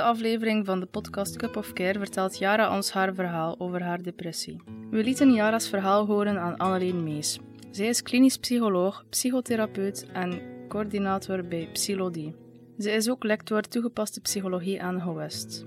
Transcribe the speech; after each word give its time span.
aflevering 0.00 0.66
van 0.66 0.80
de 0.80 0.86
podcast 0.86 1.36
Cup 1.36 1.56
of 1.56 1.72
Care 1.72 1.98
vertelt 1.98 2.38
Yara 2.38 2.76
ons 2.76 2.92
haar 2.92 3.14
verhaal 3.14 3.54
over 3.58 3.82
haar 3.82 4.02
depressie. 4.02 4.60
We 4.90 5.04
lieten 5.04 5.32
Yara's 5.32 5.68
verhaal 5.68 6.06
horen 6.06 6.38
aan 6.38 6.56
Anneleen 6.56 7.02
Mees. 7.02 7.38
Zij 7.70 7.86
is 7.86 8.02
klinisch 8.02 8.36
psycholoog, 8.36 9.04
psychotherapeut 9.08 10.06
en 10.12 10.40
coördinator 10.68 11.44
bij 11.44 11.68
Psylodie. 11.72 12.34
Ze 12.78 12.90
is 12.90 13.10
ook 13.10 13.24
lector 13.24 13.60
toegepaste 13.60 14.20
psychologie 14.20 14.82
aan 14.82 15.00
HOWEST. 15.00 15.64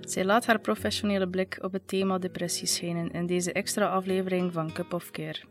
Zij 0.00 0.24
laat 0.24 0.46
haar 0.46 0.60
professionele 0.60 1.28
blik 1.28 1.58
op 1.60 1.72
het 1.72 1.88
thema 1.88 2.18
depressie 2.18 2.66
schijnen 2.66 3.10
in 3.10 3.26
deze 3.26 3.52
extra 3.52 3.86
aflevering 3.86 4.52
van 4.52 4.72
Cup 4.72 4.92
of 4.92 5.10
Care. 5.10 5.42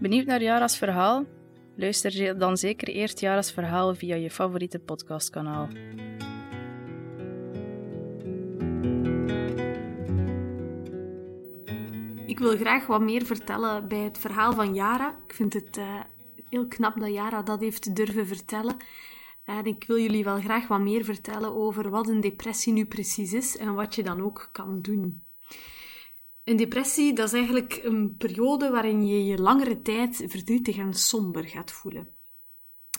Benieuwd 0.00 0.26
naar 0.26 0.42
Yara's 0.42 0.76
verhaal? 0.76 1.24
Luister 1.76 2.38
dan 2.38 2.56
zeker 2.56 2.88
eerst 2.88 3.20
Yara's 3.20 3.52
verhaal 3.52 3.94
via 3.94 4.14
je 4.14 4.30
favoriete 4.30 4.78
podcastkanaal. 4.78 5.68
Ik 12.34 12.40
wil 12.40 12.56
graag 12.56 12.86
wat 12.86 13.00
meer 13.00 13.26
vertellen 13.26 13.88
bij 13.88 13.98
het 13.98 14.18
verhaal 14.18 14.52
van 14.52 14.74
Yara. 14.74 15.16
Ik 15.26 15.34
vind 15.34 15.52
het 15.52 15.76
uh, 15.76 16.00
heel 16.50 16.68
knap 16.68 17.00
dat 17.00 17.12
Yara 17.12 17.42
dat 17.42 17.60
heeft 17.60 17.96
durven 17.96 18.26
vertellen. 18.26 18.76
En 19.44 19.64
ik 19.64 19.84
wil 19.86 19.98
jullie 19.98 20.24
wel 20.24 20.40
graag 20.40 20.68
wat 20.68 20.80
meer 20.80 21.04
vertellen 21.04 21.54
over 21.54 21.90
wat 21.90 22.08
een 22.08 22.20
depressie 22.20 22.72
nu 22.72 22.86
precies 22.86 23.32
is 23.32 23.56
en 23.56 23.74
wat 23.74 23.94
je 23.94 24.02
dan 24.02 24.22
ook 24.22 24.48
kan 24.52 24.82
doen. 24.82 25.22
Een 26.44 26.56
depressie, 26.56 27.12
dat 27.12 27.26
is 27.26 27.32
eigenlijk 27.32 27.80
een 27.82 28.16
periode 28.16 28.70
waarin 28.70 29.06
je 29.06 29.24
je 29.24 29.38
langere 29.38 29.82
tijd 29.82 30.24
verdrietig 30.26 30.76
en 30.76 30.94
somber 30.94 31.44
gaat 31.44 31.72
voelen. 31.72 32.08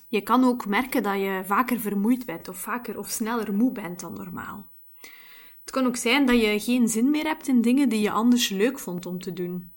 Je 0.07 0.21
kan 0.21 0.43
ook 0.43 0.65
merken 0.65 1.03
dat 1.03 1.19
je 1.19 1.41
vaker 1.45 1.79
vermoeid 1.79 2.25
bent 2.25 2.47
of 2.47 2.57
vaker 2.57 2.97
of 2.97 3.09
sneller 3.09 3.53
moe 3.53 3.71
bent 3.71 3.99
dan 3.99 4.13
normaal. 4.13 4.73
Het 5.65 5.73
kan 5.73 5.85
ook 5.85 5.95
zijn 5.95 6.25
dat 6.25 6.41
je 6.41 6.59
geen 6.59 6.87
zin 6.87 7.09
meer 7.09 7.25
hebt 7.25 7.47
in 7.47 7.61
dingen 7.61 7.89
die 7.89 8.01
je 8.01 8.11
anders 8.11 8.49
leuk 8.49 8.79
vond 8.79 9.05
om 9.05 9.19
te 9.19 9.33
doen. 9.33 9.73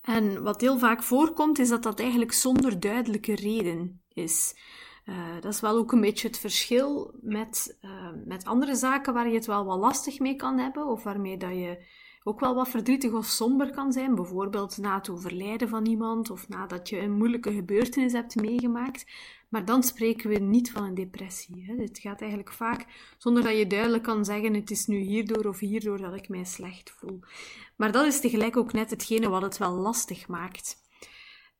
En 0.00 0.42
wat 0.42 0.60
heel 0.60 0.78
vaak 0.78 1.02
voorkomt, 1.02 1.58
is 1.58 1.68
dat 1.68 1.82
dat 1.82 2.00
eigenlijk 2.00 2.32
zonder 2.32 2.80
duidelijke 2.80 3.34
reden 3.34 4.02
is. 4.12 4.56
Uh, 5.04 5.34
dat 5.40 5.52
is 5.52 5.60
wel 5.60 5.76
ook 5.76 5.92
een 5.92 6.00
beetje 6.00 6.26
het 6.26 6.38
verschil 6.38 7.14
met, 7.20 7.78
uh, 7.82 8.10
met 8.24 8.44
andere 8.44 8.74
zaken 8.74 9.14
waar 9.14 9.28
je 9.28 9.34
het 9.34 9.46
wel 9.46 9.64
wat 9.64 9.78
lastig 9.78 10.18
mee 10.18 10.36
kan 10.36 10.58
hebben, 10.58 10.86
of 10.86 11.02
waarmee 11.02 11.36
dat 11.36 11.50
je 11.50 11.84
ook 12.26 12.40
wel 12.40 12.54
wat 12.54 12.68
verdrietig 12.68 13.12
of 13.12 13.26
somber 13.26 13.70
kan 13.70 13.92
zijn, 13.92 14.14
bijvoorbeeld 14.14 14.78
na 14.78 14.94
het 14.94 15.08
overlijden 15.08 15.68
van 15.68 15.86
iemand 15.86 16.30
of 16.30 16.48
nadat 16.48 16.88
je 16.88 16.98
een 16.98 17.12
moeilijke 17.12 17.52
gebeurtenis 17.52 18.12
hebt 18.12 18.34
meegemaakt. 18.34 19.06
Maar 19.48 19.64
dan 19.64 19.82
spreken 19.82 20.30
we 20.30 20.38
niet 20.38 20.70
van 20.70 20.84
een 20.84 20.94
depressie. 20.94 21.64
Hè. 21.66 21.82
Het 21.82 21.98
gaat 21.98 22.20
eigenlijk 22.20 22.52
vaak 22.52 22.86
zonder 23.18 23.42
dat 23.42 23.56
je 23.56 23.66
duidelijk 23.66 24.02
kan 24.02 24.24
zeggen: 24.24 24.54
het 24.54 24.70
is 24.70 24.86
nu 24.86 24.98
hierdoor 24.98 25.44
of 25.44 25.58
hierdoor 25.58 25.98
dat 25.98 26.14
ik 26.14 26.28
mij 26.28 26.44
slecht 26.44 26.90
voel. 26.90 27.20
Maar 27.76 27.92
dat 27.92 28.06
is 28.06 28.20
tegelijk 28.20 28.56
ook 28.56 28.72
net 28.72 28.90
hetgene 28.90 29.28
wat 29.28 29.42
het 29.42 29.58
wel 29.58 29.72
lastig 29.72 30.28
maakt. 30.28 30.82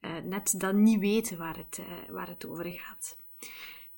Uh, 0.01 0.11
net 0.23 0.55
dat 0.59 0.75
niet 0.75 1.01
weten 1.01 1.39
waar 1.39 1.57
het, 1.57 1.79
uh, 1.81 1.87
waar 2.11 2.29
het 2.29 2.47
over 2.47 2.65
gaat. 2.65 3.17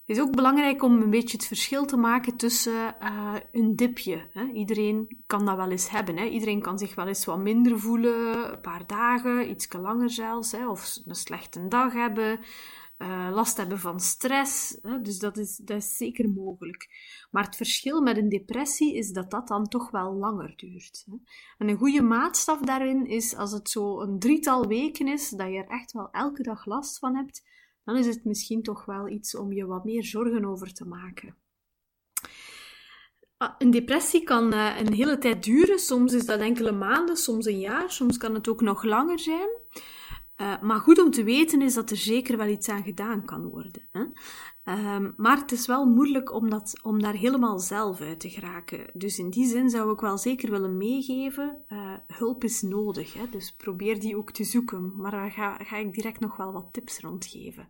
Het 0.06 0.16
is 0.16 0.22
ook 0.22 0.36
belangrijk 0.36 0.82
om 0.82 1.02
een 1.02 1.10
beetje 1.10 1.36
het 1.36 1.46
verschil 1.46 1.84
te 1.84 1.96
maken 1.96 2.36
tussen 2.36 2.96
uh, 3.02 3.34
een 3.52 3.76
dipje. 3.76 4.28
Hè. 4.32 4.44
Iedereen 4.44 5.22
kan 5.26 5.44
dat 5.44 5.56
wel 5.56 5.70
eens 5.70 5.90
hebben. 5.90 6.16
Hè. 6.16 6.24
Iedereen 6.24 6.60
kan 6.60 6.78
zich 6.78 6.94
wel 6.94 7.06
eens 7.06 7.24
wat 7.24 7.38
minder 7.38 7.80
voelen, 7.80 8.52
een 8.52 8.60
paar 8.60 8.86
dagen, 8.86 9.50
iets 9.50 9.72
langer 9.72 10.10
zelfs, 10.10 10.52
hè. 10.52 10.68
of 10.68 10.98
een 11.06 11.14
slechte 11.14 11.68
dag 11.68 11.92
hebben, 11.92 12.40
uh, 12.98 13.28
last 13.32 13.56
hebben 13.56 13.78
van 13.78 14.00
stress. 14.00 14.78
Hè. 14.82 15.00
Dus 15.00 15.18
dat 15.18 15.36
is, 15.36 15.56
dat 15.56 15.76
is 15.76 15.96
zeker 15.96 16.30
mogelijk. 16.30 16.88
Maar 17.30 17.44
het 17.44 17.56
verschil 17.56 18.00
met 18.00 18.16
een 18.16 18.28
depressie 18.28 18.96
is 18.96 19.12
dat 19.12 19.30
dat 19.30 19.48
dan 19.48 19.68
toch 19.68 19.90
wel 19.90 20.14
langer 20.14 20.52
duurt. 20.56 21.04
Hè. 21.10 21.16
En 21.58 21.68
een 21.68 21.78
goede 21.78 22.02
maatstaf 22.02 22.60
daarin 22.60 23.06
is 23.06 23.36
als 23.36 23.52
het 23.52 23.70
zo 23.70 24.00
een 24.00 24.18
drietal 24.18 24.66
weken 24.66 25.08
is, 25.08 25.28
dat 25.28 25.48
je 25.48 25.58
er 25.58 25.68
echt 25.68 25.92
wel 25.92 26.08
elke 26.10 26.42
dag 26.42 26.66
last 26.66 26.98
van 26.98 27.16
hebt 27.16 27.42
dan 27.86 27.96
is 27.96 28.06
het 28.06 28.24
misschien 28.24 28.62
toch 28.62 28.84
wel 28.84 29.08
iets 29.08 29.36
om 29.36 29.52
je 29.52 29.66
wat 29.66 29.84
meer 29.84 30.04
zorgen 30.04 30.44
over 30.44 30.72
te 30.72 30.84
maken. 30.84 31.36
Ah, 33.36 33.54
een 33.58 33.70
depressie 33.70 34.22
kan 34.22 34.54
uh, 34.54 34.80
een 34.80 34.92
hele 34.92 35.18
tijd 35.18 35.44
duren. 35.44 35.78
Soms 35.78 36.12
is 36.12 36.26
dat 36.26 36.40
enkele 36.40 36.72
maanden, 36.72 37.16
soms 37.16 37.46
een 37.46 37.60
jaar, 37.60 37.90
soms 37.90 38.16
kan 38.16 38.34
het 38.34 38.48
ook 38.48 38.60
nog 38.60 38.82
langer 38.82 39.18
zijn. 39.18 39.48
Uh, 40.40 40.62
maar 40.62 40.80
goed 40.80 41.02
om 41.02 41.10
te 41.10 41.24
weten 41.24 41.62
is 41.62 41.74
dat 41.74 41.90
er 41.90 41.96
zeker 41.96 42.36
wel 42.36 42.48
iets 42.48 42.68
aan 42.68 42.82
gedaan 42.82 43.24
kan 43.24 43.48
worden. 43.48 43.88
Hè? 43.92 44.04
Um, 44.94 45.14
maar 45.16 45.36
het 45.36 45.52
is 45.52 45.66
wel 45.66 45.84
moeilijk 45.84 46.32
om, 46.32 46.50
dat, 46.50 46.80
om 46.82 47.02
daar 47.02 47.14
helemaal 47.14 47.58
zelf 47.58 48.00
uit 48.00 48.20
te 48.20 48.30
geraken. 48.30 48.90
Dus 48.92 49.18
in 49.18 49.30
die 49.30 49.46
zin 49.46 49.70
zou 49.70 49.92
ik 49.92 50.00
wel 50.00 50.18
zeker 50.18 50.50
willen 50.50 50.76
meegeven, 50.76 51.56
uh, 51.68 51.92
hulp 52.06 52.44
is 52.44 52.62
nodig. 52.62 53.12
Hè? 53.12 53.28
Dus 53.30 53.52
probeer 53.52 54.00
die 54.00 54.16
ook 54.16 54.30
te 54.30 54.44
zoeken. 54.44 54.96
Maar 54.96 55.10
daar 55.10 55.30
ga, 55.30 55.56
ga 55.56 55.76
ik 55.76 55.94
direct 55.94 56.20
nog 56.20 56.36
wel 56.36 56.52
wat 56.52 56.68
tips 56.72 57.00
rondgeven. 57.00 57.68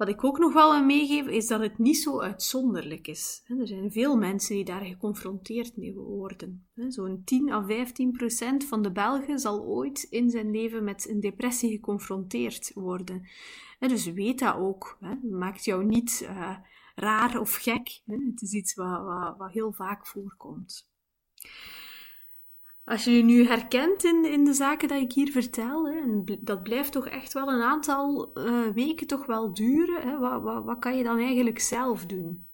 Wat 0.00 0.08
ik 0.08 0.24
ook 0.24 0.38
nog 0.38 0.52
wel 0.52 0.72
wil 0.72 0.84
meegeven, 0.84 1.32
is 1.32 1.46
dat 1.46 1.60
het 1.60 1.78
niet 1.78 1.96
zo 1.96 2.20
uitzonderlijk 2.20 3.06
is. 3.06 3.42
Er 3.58 3.66
zijn 3.66 3.92
veel 3.92 4.16
mensen 4.16 4.54
die 4.54 4.64
daar 4.64 4.84
geconfronteerd 4.84 5.76
mee 5.76 5.94
worden. 5.94 6.68
Zo'n 6.88 7.22
10 7.24 7.50
à 7.50 7.64
15 7.64 8.12
procent 8.12 8.64
van 8.64 8.82
de 8.82 8.92
Belgen 8.92 9.38
zal 9.38 9.62
ooit 9.64 10.02
in 10.02 10.30
zijn 10.30 10.50
leven 10.50 10.84
met 10.84 11.08
een 11.08 11.20
depressie 11.20 11.70
geconfronteerd 11.70 12.72
worden. 12.74 13.28
Dus 13.78 14.12
weet 14.12 14.38
dat 14.38 14.54
ook. 14.54 14.98
Maakt 15.30 15.64
jou 15.64 15.84
niet 15.84 16.20
uh, 16.22 16.56
raar 16.94 17.40
of 17.40 17.54
gek. 17.54 18.02
Het 18.06 18.42
is 18.42 18.52
iets 18.52 18.74
wat 18.74 19.52
heel 19.52 19.72
vaak 19.72 20.06
voorkomt. 20.06 20.88
Als 22.84 23.04
je 23.04 23.10
je 23.10 23.22
nu 23.22 23.46
herkent 23.46 24.04
in, 24.04 24.24
in 24.24 24.44
de 24.44 24.52
zaken 24.52 24.88
die 24.88 25.00
ik 25.00 25.12
hier 25.12 25.30
vertel, 25.30 25.88
hè, 25.88 26.00
en 26.00 26.38
dat 26.40 26.62
blijft 26.62 26.92
toch 26.92 27.06
echt 27.06 27.32
wel 27.32 27.48
een 27.48 27.62
aantal 27.62 28.30
uh, 28.34 28.68
weken 28.68 29.06
toch 29.06 29.26
wel 29.26 29.54
duren, 29.54 30.02
hè, 30.02 30.18
wat, 30.18 30.42
wat, 30.42 30.64
wat 30.64 30.78
kan 30.78 30.96
je 30.96 31.04
dan 31.04 31.18
eigenlijk 31.18 31.58
zelf 31.58 32.06
doen? 32.06 32.48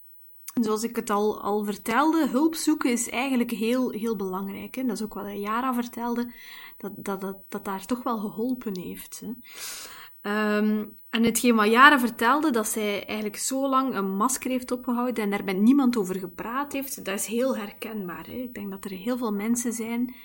Zoals 0.61 0.83
ik 0.83 0.95
het 0.95 1.09
al, 1.09 1.41
al 1.41 1.63
vertelde, 1.63 2.27
hulp 2.27 2.55
zoeken 2.55 2.91
is 2.91 3.09
eigenlijk 3.09 3.51
heel, 3.51 3.89
heel 3.91 4.15
belangrijk. 4.15 4.75
Hè. 4.75 4.83
Dat 4.83 4.95
is 4.95 5.03
ook 5.03 5.13
wat 5.13 5.39
Jara 5.39 5.73
vertelde, 5.73 6.33
dat, 6.77 6.91
dat, 6.95 7.21
dat, 7.21 7.37
dat 7.49 7.65
daar 7.65 7.85
toch 7.85 8.03
wel 8.03 8.17
geholpen 8.17 8.79
heeft. 8.79 9.19
Hè. 9.19 9.27
Um, 10.27 10.95
en 11.09 11.23
hetgeen 11.23 11.55
wat 11.55 11.99
vertelde, 11.99 12.51
dat 12.51 12.67
zij 12.67 13.05
eigenlijk 13.05 13.37
zo 13.37 13.69
lang 13.69 13.95
een 13.95 14.15
masker 14.15 14.51
heeft 14.51 14.71
opgehouden 14.71 15.23
en 15.23 15.29
daar 15.29 15.43
met 15.43 15.57
niemand 15.57 15.97
over 15.97 16.15
gepraat 16.15 16.73
heeft, 16.73 17.05
dat 17.05 17.19
is 17.19 17.25
heel 17.25 17.57
herkenbaar. 17.57 18.25
Hè? 18.25 18.31
Ik 18.31 18.53
denk 18.53 18.71
dat 18.71 18.85
er 18.85 18.91
heel 18.91 19.17
veel 19.17 19.33
mensen 19.33 19.73
zijn, 19.73 20.15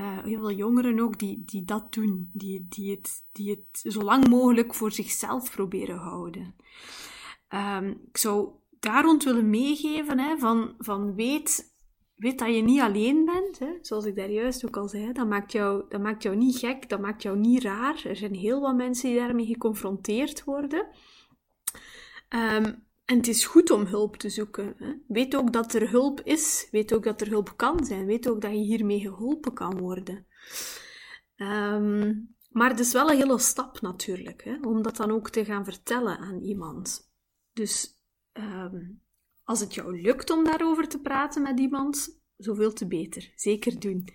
uh, 0.00 0.18
heel 0.22 0.38
veel 0.38 0.52
jongeren 0.52 1.00
ook, 1.00 1.18
die, 1.18 1.42
die 1.44 1.64
dat 1.64 1.92
doen. 1.92 2.30
Die, 2.32 2.66
die, 2.68 2.90
het, 2.90 3.24
die 3.32 3.50
het 3.50 3.92
zo 3.92 4.02
lang 4.02 4.28
mogelijk 4.28 4.74
voor 4.74 4.92
zichzelf 4.92 5.50
proberen 5.50 5.98
houden. 5.98 6.54
Um, 7.48 7.88
ik 8.08 8.16
zou 8.16 8.48
daar 8.80 9.04
rond 9.04 9.24
willen 9.24 9.50
meegeven, 9.50 10.18
hè, 10.18 10.38
van, 10.38 10.74
van 10.78 11.14
weet 11.14 11.71
weet 12.14 12.38
dat 12.38 12.54
je 12.54 12.62
niet 12.62 12.80
alleen 12.80 13.24
bent, 13.24 13.58
hè? 13.58 13.78
zoals 13.80 14.04
ik 14.04 14.16
daar 14.16 14.30
juist 14.30 14.66
ook 14.66 14.76
al 14.76 14.88
zei, 14.88 15.12
dat 15.12 15.28
maakt, 15.28 15.52
jou, 15.52 15.84
dat 15.88 16.00
maakt 16.00 16.22
jou 16.22 16.36
niet 16.36 16.56
gek, 16.56 16.88
dat 16.88 17.00
maakt 17.00 17.22
jou 17.22 17.38
niet 17.38 17.62
raar. 17.62 18.02
Er 18.06 18.16
zijn 18.16 18.34
heel 18.34 18.60
wat 18.60 18.76
mensen 18.76 19.08
die 19.08 19.18
daarmee 19.18 19.46
geconfronteerd 19.46 20.44
worden. 20.44 20.86
Um, 22.28 22.86
en 23.04 23.16
het 23.16 23.28
is 23.28 23.44
goed 23.44 23.70
om 23.70 23.86
hulp 23.86 24.16
te 24.16 24.28
zoeken. 24.28 24.74
Hè? 24.76 24.92
Weet 25.06 25.36
ook 25.36 25.52
dat 25.52 25.74
er 25.74 25.90
hulp 25.90 26.20
is, 26.20 26.68
weet 26.70 26.94
ook 26.94 27.04
dat 27.04 27.20
er 27.20 27.28
hulp 27.28 27.56
kan 27.56 27.84
zijn, 27.84 28.06
weet 28.06 28.28
ook 28.28 28.40
dat 28.40 28.50
je 28.50 28.58
hiermee 28.58 29.00
geholpen 29.00 29.52
kan 29.52 29.78
worden. 29.78 30.26
Um, 31.36 32.34
maar 32.50 32.70
het 32.70 32.80
is 32.80 32.92
wel 32.92 33.10
een 33.10 33.16
hele 33.16 33.38
stap 33.38 33.80
natuurlijk, 33.80 34.44
hè? 34.44 34.56
om 34.60 34.82
dat 34.82 34.96
dan 34.96 35.10
ook 35.10 35.30
te 35.30 35.44
gaan 35.44 35.64
vertellen 35.64 36.18
aan 36.18 36.40
iemand. 36.40 37.12
Dus 37.52 38.02
um, 38.32 39.02
als 39.44 39.60
het 39.60 39.74
jou 39.74 40.00
lukt 40.00 40.30
om 40.30 40.44
daarover 40.44 40.88
te 40.88 41.00
praten 41.00 41.42
met 41.42 41.60
iemand, 41.60 42.20
zoveel 42.36 42.72
te 42.72 42.86
beter. 42.86 43.32
Zeker 43.34 43.80
doen. 43.80 44.08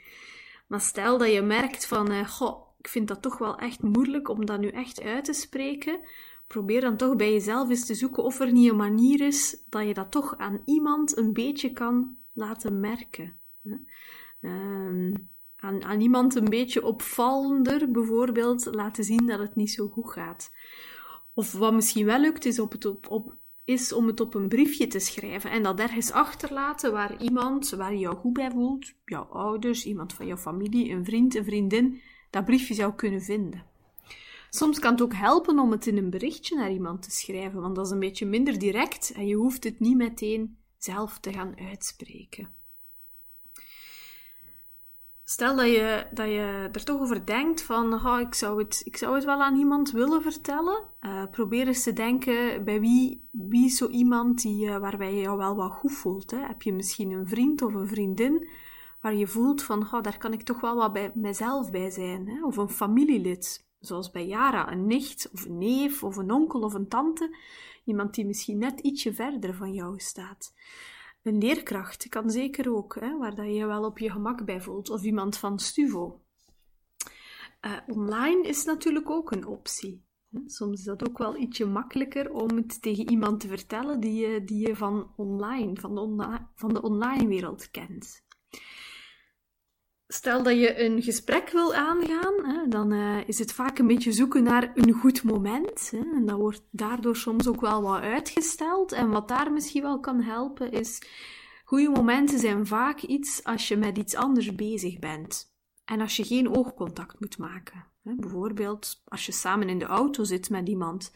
Maar 0.68 0.81
stel 0.81 1.18
dat 1.18 1.31
je 1.31 1.41
merkt 1.41 1.85
van, 1.85 2.12
uh, 2.12 2.27
goh, 2.27 2.68
ik 2.77 2.88
vind 2.88 3.07
dat 3.07 3.21
toch 3.21 3.38
wel 3.38 3.57
echt 3.57 3.81
moeilijk 3.81 4.29
om 4.29 4.45
dat 4.45 4.59
nu 4.59 4.68
echt 4.68 5.01
uit 5.01 5.25
te 5.25 5.33
spreken. 5.33 6.00
Probeer 6.47 6.81
dan 6.81 6.97
toch 6.97 7.15
bij 7.15 7.31
jezelf 7.31 7.69
eens 7.69 7.85
te 7.85 7.95
zoeken 7.95 8.24
of 8.24 8.39
er 8.39 8.51
niet 8.51 8.69
een 8.69 8.75
manier 8.75 9.21
is 9.21 9.63
dat 9.69 9.88
je 9.88 9.94
dat 9.94 10.12
toch 10.12 10.38
aan 10.38 10.62
iemand 10.65 11.18
een 11.18 11.33
beetje 11.33 11.74
kan 11.74 12.18
laten 12.33 12.79
merken. 12.79 13.39
Um, 14.41 15.29
aan, 15.56 15.83
aan 15.83 16.01
iemand 16.01 16.35
een 16.35 16.50
beetje 16.50 16.85
opvallender 16.85 17.91
bijvoorbeeld 17.91 18.65
laten 18.65 19.03
zien 19.03 19.25
dat 19.25 19.39
het 19.39 19.56
niet 19.56 19.71
zo 19.71 19.88
goed 19.88 20.12
gaat. 20.12 20.51
Of 21.33 21.51
wat 21.51 21.74
misschien 21.74 22.06
wel 22.06 22.19
lukt, 22.19 22.45
is 22.45 22.59
op 22.59 22.71
het 22.71 22.85
op, 22.85 23.09
op 23.09 23.35
is 23.67 23.93
om 23.93 24.07
het 24.07 24.19
op 24.19 24.33
een 24.33 24.47
briefje 24.47 24.87
te 24.87 24.99
schrijven 24.99 25.51
en 25.51 25.63
dat 25.63 25.79
ergens 25.79 26.11
achterlaten 26.11 26.91
waar 26.91 27.21
iemand, 27.21 27.69
waar 27.69 27.93
je 27.93 27.99
jou 27.99 28.15
goed 28.15 28.33
bij 28.33 28.51
voelt, 28.51 28.93
jouw 29.05 29.23
ouders, 29.23 29.85
iemand 29.85 30.13
van 30.13 30.27
jouw 30.27 30.37
familie, 30.37 30.91
een 30.91 31.05
vriend, 31.05 31.35
een 31.35 31.43
vriendin, 31.43 32.01
dat 32.29 32.45
briefje 32.45 32.73
zou 32.73 32.93
kunnen 32.93 33.21
vinden. 33.21 33.65
Soms 34.49 34.79
kan 34.79 34.91
het 34.91 35.01
ook 35.01 35.13
helpen 35.13 35.59
om 35.59 35.71
het 35.71 35.87
in 35.87 35.97
een 35.97 36.09
berichtje 36.09 36.55
naar 36.55 36.71
iemand 36.71 37.01
te 37.01 37.11
schrijven, 37.11 37.61
want 37.61 37.75
dat 37.75 37.85
is 37.85 37.91
een 37.91 37.99
beetje 37.99 38.25
minder 38.25 38.59
direct 38.59 39.11
en 39.11 39.27
je 39.27 39.35
hoeft 39.35 39.63
het 39.63 39.79
niet 39.79 39.97
meteen 39.97 40.57
zelf 40.77 41.19
te 41.19 41.33
gaan 41.33 41.59
uitspreken. 41.59 42.56
Stel 45.29 45.56
dat 45.56 45.65
je, 45.65 46.07
dat 46.12 46.27
je 46.27 46.69
er 46.71 46.83
toch 46.83 47.01
over 47.01 47.25
denkt 47.25 47.62
van, 47.62 47.94
oh, 47.94 48.19
ik, 48.19 48.33
zou 48.33 48.59
het, 48.59 48.81
ik 48.83 48.97
zou 48.97 49.15
het 49.15 49.25
wel 49.25 49.41
aan 49.41 49.57
iemand 49.57 49.91
willen 49.91 50.21
vertellen. 50.21 50.83
Uh, 51.01 51.24
probeer 51.31 51.68
eens 51.68 51.83
te 51.83 51.94
denken 51.94 52.63
bij 52.63 52.79
wie, 52.79 53.29
wie 53.31 53.65
is 53.65 53.77
zo 53.77 53.88
iemand 53.88 54.41
die, 54.41 54.65
uh, 54.65 54.77
waarbij 54.77 55.13
je 55.13 55.21
jou 55.21 55.38
wel 55.38 55.56
wat 55.56 55.71
goed 55.71 55.91
voelt. 55.91 56.31
Hè? 56.31 56.38
Heb 56.38 56.62
je 56.62 56.74
misschien 56.74 57.12
een 57.12 57.27
vriend 57.27 57.62
of 57.62 57.74
een 57.74 57.88
vriendin 57.88 58.47
waar 59.01 59.15
je 59.15 59.27
voelt 59.27 59.63
van, 59.63 59.81
oh, 59.81 60.01
daar 60.01 60.18
kan 60.18 60.33
ik 60.33 60.41
toch 60.41 60.62
wel 60.62 60.75
wat 60.75 60.94
bij 60.94 61.12
mezelf 61.13 61.71
bij 61.71 61.89
zijn. 61.89 62.27
Hè? 62.27 62.45
Of 62.45 62.57
een 62.57 62.69
familielid, 62.69 63.68
zoals 63.79 64.12
bij 64.12 64.27
Yara, 64.27 64.71
een 64.71 64.88
nicht 64.88 65.29
of 65.33 65.45
een 65.45 65.57
neef 65.57 66.03
of 66.03 66.18
een 66.18 66.31
onkel 66.31 66.62
of 66.62 66.74
een 66.74 66.88
tante. 66.88 67.35
Iemand 67.85 68.13
die 68.13 68.25
misschien 68.25 68.57
net 68.57 68.79
ietsje 68.79 69.13
verder 69.13 69.53
van 69.53 69.74
jou 69.74 70.00
staat. 70.00 70.53
Een 71.27 71.38
leerkracht 71.38 72.09
kan 72.09 72.29
zeker 72.29 72.75
ook, 72.75 72.95
hè, 73.00 73.18
waar 73.18 73.35
dat 73.35 73.56
je 73.56 73.65
wel 73.65 73.83
op 73.83 73.97
je 73.97 74.12
gemak 74.12 74.45
bij 74.45 74.62
voelt. 74.62 74.89
Of 74.89 75.03
iemand 75.03 75.38
van 75.38 75.59
Stuvo. 75.59 76.21
Uh, 77.62 77.77
online 77.88 78.47
is 78.47 78.63
natuurlijk 78.63 79.09
ook 79.09 79.31
een 79.31 79.45
optie. 79.45 80.06
Soms 80.45 80.79
is 80.79 80.85
dat 80.85 81.09
ook 81.09 81.18
wel 81.18 81.38
ietsje 81.38 81.65
makkelijker 81.65 82.31
om 82.31 82.56
het 82.56 82.81
tegen 82.81 83.09
iemand 83.09 83.39
te 83.39 83.47
vertellen 83.47 84.00
die 84.00 84.13
je, 84.13 84.44
die 84.44 84.68
je 84.68 84.75
van 84.75 85.13
online, 85.15 85.75
van 85.75 85.95
de, 85.95 86.39
van 86.56 86.74
de 86.74 86.81
online 86.81 87.27
wereld 87.27 87.71
kent. 87.71 88.25
Stel 90.07 90.44
dat 90.44 90.54
je 90.54 90.83
een 90.83 91.01
gesprek 91.01 91.50
wil 91.50 91.74
aangaan, 91.74 92.45
hè, 92.45 92.68
dan 92.68 92.94
uh, 92.94 93.27
is 93.27 93.39
het 93.39 93.51
vaak 93.51 93.80
een 93.80 93.88
beetje 93.88 94.12
zoeken 94.12 94.44
naar 94.44 94.71
een 94.75 94.94
goed 94.94 95.24
moment. 95.24 95.89
Hè, 95.92 95.98
en 95.98 96.25
dat 96.25 96.38
wordt 96.38 96.62
daardoor 96.71 97.15
soms 97.15 97.48
ook 97.48 97.62
wel 97.62 97.81
wat 97.81 98.01
uitgesteld. 98.01 98.92
En 98.92 99.09
wat 99.09 99.27
daar 99.27 99.51
misschien 99.51 99.81
wel 99.81 100.00
kan 100.00 100.21
helpen 100.21 100.71
is, 100.71 101.01
goede 101.65 101.89
momenten 101.89 102.39
zijn 102.39 102.68
vaak 102.68 103.01
iets 103.01 103.44
als 103.44 103.68
je 103.68 103.77
met 103.77 103.98
iets 103.98 104.15
anders 104.15 104.56
bezig 104.56 105.00
bent. 105.00 105.56
En 105.86 106.01
als 106.01 106.15
je 106.15 106.24
geen 106.24 106.56
oogcontact 106.56 107.19
moet 107.19 107.38
maken. 107.38 107.86
Hè, 108.03 108.15
bijvoorbeeld 108.15 109.01
als 109.06 109.25
je 109.25 109.31
samen 109.31 109.69
in 109.69 109.80
de 109.80 109.86
auto 109.86 110.24
zit 110.24 110.50
met 110.50 110.68
iemand. 110.68 111.12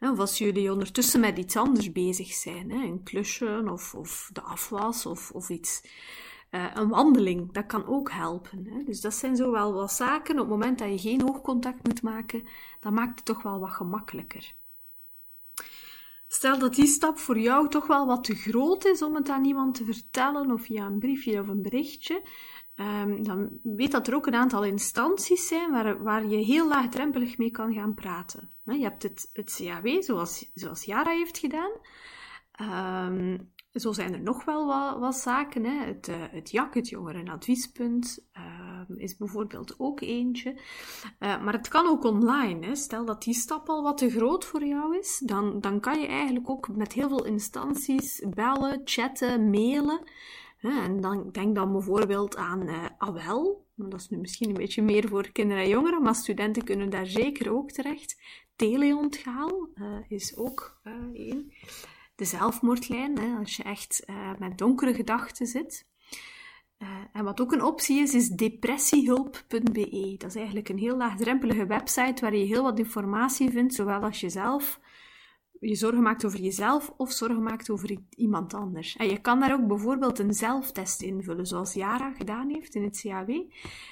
Of 0.00 0.18
als 0.18 0.38
jullie 0.38 0.72
ondertussen 0.72 1.20
met 1.20 1.38
iets 1.38 1.56
anders 1.56 1.92
bezig 1.92 2.32
zijn, 2.32 2.70
een 2.70 3.02
klusje 3.02 3.62
of, 3.70 3.94
of 3.94 4.30
de 4.32 4.40
afwas 4.40 5.06
of, 5.06 5.30
of 5.30 5.48
iets. 5.48 5.82
Uh, 6.54 6.70
een 6.74 6.88
wandeling, 6.88 7.52
dat 7.52 7.66
kan 7.66 7.86
ook 7.86 8.10
helpen. 8.10 8.66
Hè? 8.66 8.84
Dus 8.84 9.00
dat 9.00 9.14
zijn 9.14 9.36
zo 9.36 9.50
wel 9.50 9.72
wat 9.72 9.92
zaken. 9.92 10.34
Op 10.34 10.40
het 10.40 10.48
moment 10.48 10.78
dat 10.78 10.88
je 10.88 10.98
geen 10.98 11.28
oogcontact 11.28 11.86
moet 11.86 12.02
maken, 12.02 12.44
dan 12.80 12.94
maakt 12.94 13.14
het 13.14 13.24
toch 13.24 13.42
wel 13.42 13.58
wat 13.58 13.70
gemakkelijker. 13.70 14.54
Stel 16.26 16.58
dat 16.58 16.74
die 16.74 16.86
stap 16.86 17.18
voor 17.18 17.38
jou 17.38 17.68
toch 17.68 17.86
wel 17.86 18.06
wat 18.06 18.24
te 18.24 18.34
groot 18.34 18.84
is 18.84 19.02
om 19.02 19.14
het 19.14 19.28
aan 19.28 19.44
iemand 19.44 19.74
te 19.74 19.84
vertellen, 19.84 20.50
of 20.50 20.62
via 20.62 20.86
een 20.86 20.98
briefje 20.98 21.40
of 21.40 21.48
een 21.48 21.62
berichtje, 21.62 22.22
um, 22.76 23.22
dan 23.22 23.58
weet 23.62 23.92
dat 23.92 24.06
er 24.06 24.14
ook 24.14 24.26
een 24.26 24.34
aantal 24.34 24.64
instanties 24.64 25.48
zijn 25.48 25.70
waar, 25.70 26.02
waar 26.02 26.26
je 26.26 26.36
heel 26.36 26.68
laagdrempelig 26.68 27.38
mee 27.38 27.50
kan 27.50 27.74
gaan 27.74 27.94
praten. 27.94 28.50
Je 28.64 28.82
hebt 28.82 29.02
het, 29.02 29.30
het 29.32 29.54
CAW, 29.56 30.02
zoals, 30.02 30.50
zoals 30.54 30.84
Jara 30.84 31.10
heeft 31.10 31.38
gedaan. 31.38 31.70
Um, 33.08 33.52
zo 33.74 33.92
zijn 33.92 34.12
er 34.12 34.20
nog 34.20 34.44
wel 34.44 34.66
wat, 34.66 34.98
wat 34.98 35.16
zaken. 35.16 35.64
Hè. 35.64 35.84
Het, 35.84 36.08
uh, 36.08 36.16
het 36.30 36.50
JAK, 36.50 36.74
het 36.74 36.88
Jongerenadviespunt, 36.88 38.24
uh, 38.36 38.96
is 38.96 39.16
bijvoorbeeld 39.16 39.74
ook 39.78 40.00
eentje. 40.00 40.50
Uh, 41.20 41.44
maar 41.44 41.52
het 41.52 41.68
kan 41.68 41.86
ook 41.86 42.04
online. 42.04 42.66
Hè. 42.66 42.74
Stel 42.74 43.04
dat 43.04 43.22
die 43.22 43.34
stap 43.34 43.68
al 43.68 43.82
wat 43.82 43.98
te 43.98 44.10
groot 44.10 44.44
voor 44.44 44.64
jou 44.64 44.98
is, 44.98 45.22
dan, 45.24 45.60
dan 45.60 45.80
kan 45.80 46.00
je 46.00 46.06
eigenlijk 46.06 46.50
ook 46.50 46.68
met 46.68 46.92
heel 46.92 47.08
veel 47.08 47.24
instanties 47.24 48.24
bellen, 48.34 48.80
chatten, 48.84 49.50
mailen. 49.50 50.00
En 50.60 51.00
dan 51.00 51.30
denk 51.30 51.54
dan 51.54 51.72
bijvoorbeeld 51.72 52.36
aan 52.36 52.68
uh, 52.68 52.84
AWEL. 52.98 53.66
Dat 53.74 54.00
is 54.00 54.08
nu 54.08 54.18
misschien 54.18 54.48
een 54.48 54.54
beetje 54.54 54.82
meer 54.82 55.08
voor 55.08 55.32
kinderen 55.32 55.62
en 55.62 55.68
jongeren, 55.68 56.02
maar 56.02 56.14
studenten 56.14 56.64
kunnen 56.64 56.90
daar 56.90 57.06
zeker 57.06 57.52
ook 57.52 57.70
terecht. 57.70 58.20
Teleontgaal 58.56 59.68
is 60.08 60.36
ook 60.36 60.80
één 61.12 61.52
de 62.22 62.28
zelfmoordlijn, 62.28 63.18
hè, 63.18 63.38
als 63.38 63.56
je 63.56 63.62
echt 63.62 64.02
uh, 64.06 64.30
met 64.38 64.58
donkere 64.58 64.94
gedachten 64.94 65.46
zit. 65.46 65.86
Uh, 66.78 66.88
en 67.12 67.24
wat 67.24 67.40
ook 67.40 67.52
een 67.52 67.62
optie 67.62 68.00
is, 68.00 68.14
is 68.14 68.28
depressiehulp.be. 68.28 70.14
Dat 70.18 70.28
is 70.28 70.36
eigenlijk 70.36 70.68
een 70.68 70.78
heel 70.78 70.96
laagdrempelige 70.96 71.66
website 71.66 72.22
waar 72.22 72.36
je 72.36 72.44
heel 72.44 72.62
wat 72.62 72.78
informatie 72.78 73.50
vindt, 73.50 73.74
zowel 73.74 74.00
als 74.00 74.20
je 74.20 74.28
zelf 74.28 74.80
je 75.60 75.74
zorgen 75.74 76.02
maakt 76.02 76.24
over 76.24 76.40
jezelf 76.40 76.92
of 76.96 77.12
zorgen 77.12 77.42
maakt 77.42 77.70
over 77.70 77.96
iemand 78.10 78.54
anders. 78.54 78.96
En 78.96 79.08
je 79.08 79.20
kan 79.20 79.40
daar 79.40 79.52
ook 79.52 79.66
bijvoorbeeld 79.66 80.18
een 80.18 80.34
zelftest 80.34 81.02
invullen, 81.02 81.46
zoals 81.46 81.74
Yara 81.74 82.12
gedaan 82.12 82.50
heeft 82.50 82.74
in 82.74 82.82
het 82.82 83.00
CAW. 83.00 83.30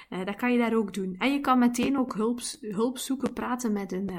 Eh, 0.08 0.24
dat 0.24 0.36
kan 0.36 0.52
je 0.52 0.58
daar 0.58 0.76
ook 0.76 0.94
doen. 0.94 1.14
En 1.18 1.32
je 1.32 1.40
kan 1.40 1.58
meteen 1.58 1.98
ook 1.98 2.14
hulp, 2.14 2.40
hulp 2.60 2.98
zoeken, 2.98 3.32
praten 3.32 3.72
met 3.72 3.92
een, 3.92 4.10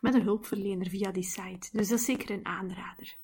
met 0.00 0.14
een 0.14 0.22
hulpverlener 0.22 0.88
via 0.88 1.10
die 1.10 1.22
site. 1.22 1.68
Dus 1.72 1.88
dat 1.88 1.98
is 1.98 2.04
zeker 2.04 2.30
een 2.30 2.46
aanrader. 2.46 3.18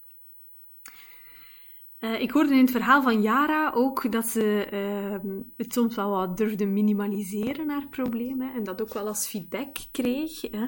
Uh, 2.05 2.21
ik 2.21 2.31
hoorde 2.31 2.53
in 2.53 2.61
het 2.61 2.71
verhaal 2.71 3.03
van 3.03 3.23
Yara 3.23 3.73
ook 3.75 4.12
dat 4.12 4.27
ze 4.27 4.67
uh, 4.73 5.33
het 5.56 5.73
soms 5.73 5.95
wel 5.95 6.11
wat 6.11 6.37
durfde 6.37 6.67
minimaliseren, 6.67 7.71
haar 7.71 7.89
problemen, 7.89 8.55
en 8.55 8.65
dat 8.65 8.83
ook 8.83 8.93
wel 8.93 9.06
als 9.06 9.27
feedback 9.27 9.77
kreeg. 9.93 10.41
Hè. 10.41 10.67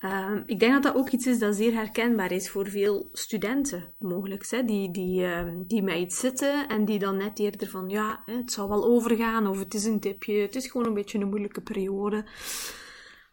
Uh, 0.00 0.40
ik 0.46 0.60
denk 0.60 0.72
dat 0.72 0.82
dat 0.82 0.94
ook 0.94 1.08
iets 1.08 1.26
is 1.26 1.38
dat 1.38 1.54
zeer 1.54 1.74
herkenbaar 1.74 2.32
is 2.32 2.50
voor 2.50 2.66
veel 2.66 3.08
studenten, 3.12 3.94
mogelijk, 3.98 4.50
hè, 4.50 4.64
die, 4.64 4.90
die, 4.90 5.24
ehm, 5.24 5.62
die 5.66 5.82
met 5.82 5.98
iets 5.98 6.18
zitten 6.18 6.68
en 6.68 6.84
die 6.84 6.98
dan 6.98 7.16
net 7.16 7.38
eerder 7.38 7.68
van, 7.68 7.88
ja, 7.88 8.22
het 8.26 8.52
zal 8.52 8.68
wel 8.68 8.84
overgaan, 8.84 9.46
of 9.46 9.58
het 9.58 9.74
is 9.74 9.84
een 9.84 10.00
tipje, 10.00 10.34
het 10.34 10.56
is 10.56 10.66
gewoon 10.66 10.86
een 10.86 10.94
beetje 10.94 11.18
een 11.18 11.28
moeilijke 11.28 11.62
periode. 11.62 12.24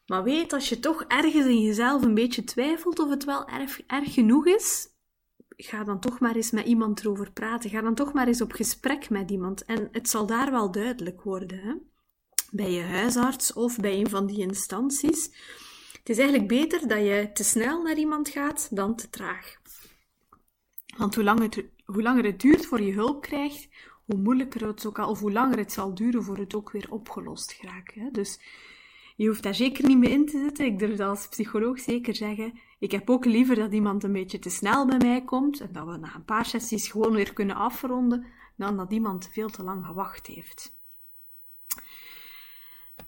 Maar 0.06 0.24
weet, 0.24 0.54
als 0.54 0.70
je 0.70 0.80
toch 0.80 1.04
ergens 1.08 1.46
in 1.46 1.62
jezelf 1.62 2.02
een 2.02 2.14
beetje 2.14 2.44
twijfelt 2.44 3.00
of 3.00 3.10
het 3.10 3.24
wel 3.24 3.48
erg, 3.48 3.82
erg 3.88 4.14
genoeg 4.14 4.46
is, 4.46 4.88
ga 5.62 5.84
dan 5.84 6.00
toch 6.00 6.20
maar 6.20 6.36
eens 6.36 6.52
met 6.52 6.66
iemand 6.66 7.00
erover 7.00 7.32
praten. 7.32 7.70
Ga 7.70 7.82
dan 7.82 7.96
toch 7.96 8.14
maar 8.14 8.28
eens 8.28 8.42
op 8.42 8.52
gesprek 8.52 9.10
met 9.10 9.32
iemand. 9.32 9.66
En 9.66 9.90
het 9.92 10.10
zal 10.10 10.26
daar 10.26 10.52
wel 10.52 10.72
duidelijk 10.72 11.22
worden. 11.22 11.60
Hè? 11.60 11.74
Bij 12.52 12.72
je 12.72 12.82
huisarts 12.82 13.54
of 13.54 13.78
bij 13.78 14.00
een 14.00 14.10
van 14.10 14.26
die 14.26 14.40
instanties. 14.40 15.24
Het 16.00 16.10
is 16.10 16.18
eigenlijk 16.18 16.48
beter 16.48 16.88
dat 16.88 17.00
je 17.00 17.30
te 17.34 17.44
snel 17.44 17.82
naar 17.82 17.98
iemand 17.98 18.30
gaat 18.30 18.76
dan 18.76 18.96
te 18.96 19.10
traag. 19.10 19.58
Want 20.98 21.16
hoe 21.16 21.24
langer 21.24 21.44
het, 21.44 21.66
hoe 21.86 22.02
langer 22.02 22.24
het 22.24 22.40
duurt 22.40 22.66
voor 22.66 22.82
je 22.82 22.94
hulp 22.94 23.22
krijgt, 23.22 23.70
hoe 24.06 24.18
moeilijker 24.18 24.68
het 24.68 24.86
ook 24.86 25.00
al, 25.00 25.10
of 25.10 25.20
hoe 25.20 25.32
langer 25.32 25.58
het 25.58 25.72
zal 25.72 25.94
duren 25.94 26.24
voor 26.24 26.38
het 26.38 26.56
ook 26.56 26.72
weer 26.72 26.92
opgelost 26.92 27.54
geraakt. 27.54 28.14
Dus 28.14 28.40
je 29.20 29.28
hoeft 29.28 29.44
daar 29.44 29.56
zeker 29.56 29.88
niet 29.88 29.98
mee 29.98 30.12
in 30.12 30.26
te 30.26 30.40
zitten. 30.40 30.66
Ik 30.66 30.80
durf 30.80 31.00
als 31.00 31.28
psycholoog 31.28 31.80
zeker 31.80 32.16
zeggen. 32.16 32.60
Ik 32.80 32.92
heb 32.92 33.10
ook 33.10 33.26
liever 33.26 33.56
dat 33.56 33.74
iemand 33.74 34.04
een 34.04 34.12
beetje 34.12 34.40
te 34.40 34.50
snel 34.50 34.86
bij 34.86 34.98
mij 34.98 35.24
komt 35.24 35.60
en 35.60 35.70
dat 35.72 35.86
we 35.86 35.98
na 35.98 36.16
een 36.16 36.26
paar 36.26 36.46
sessies 36.46 36.88
gewoon 36.88 37.14
weer 37.14 37.34
kunnen 37.34 37.56
afronden, 37.56 38.26
dan 38.58 38.78
dat 38.78 38.92
iemand 38.92 39.30
veel 39.32 39.50
te 39.50 39.64
lang 39.64 39.86
gewacht 39.86 40.28
heeft. 40.28 40.78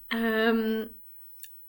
Um, 0.07 0.91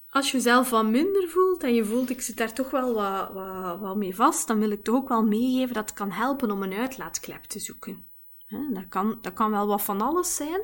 als 0.08 0.30
je 0.30 0.37
jezelf 0.37 0.70
wat 0.70 0.87
minder 0.87 1.28
voelt 1.28 1.62
en 1.62 1.75
je 1.75 1.84
voelt 1.84 2.11
ik 2.11 2.20
zit 2.20 2.37
daar 2.37 2.54
toch 2.54 2.70
wel 2.70 2.94
wat, 2.94 3.32
wat, 3.32 3.78
wat 3.80 3.96
mee 3.96 4.14
vast, 4.14 4.46
dan 4.46 4.58
wil 4.58 4.70
ik 4.70 4.84
toch 4.84 4.94
ook 4.94 5.08
wel 5.08 5.25
meegeven 5.25 5.75
dat 5.75 5.88
het 5.88 5.99
kan 5.99 6.11
helpen 6.11 6.50
om 6.50 6.62
een 6.62 6.75
uitlaatklep 6.75 7.42
te 7.42 7.58
zoeken. 7.58 8.06
Dat 8.72 8.88
kan, 8.88 9.18
dat 9.20 9.32
kan 9.32 9.50
wel 9.50 9.66
wat 9.66 9.82
van 9.82 10.00
alles 10.00 10.37
zijn. 10.37 10.61